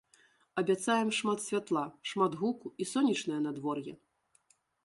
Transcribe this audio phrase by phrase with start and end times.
[0.61, 3.93] Абяцаем шмат святла, шмат гуку і сонечнае надвор'е!